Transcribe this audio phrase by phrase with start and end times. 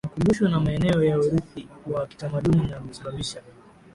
[0.05, 3.41] makumbusho na maeneo ya urithi wa kitamaduni na husababisha